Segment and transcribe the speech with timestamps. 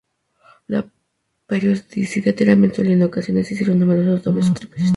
[0.65, 0.83] La
[1.45, 4.83] periodicidad era mensual y en ocasiones se hicieron números dobles o triples.